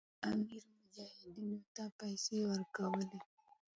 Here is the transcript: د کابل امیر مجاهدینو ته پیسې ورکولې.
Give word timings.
د 0.03 0.03
کابل 0.03 0.25
امیر 0.33 0.63
مجاهدینو 0.79 1.59
ته 1.75 1.83
پیسې 1.99 2.37
ورکولې. 2.49 3.17